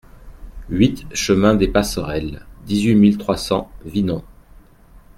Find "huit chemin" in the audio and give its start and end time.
0.69-1.53